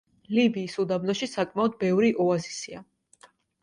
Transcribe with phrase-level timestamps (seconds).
[0.37, 2.87] ლიბიის უდაბნოში საკმაოდ ბევრი ოაზისია.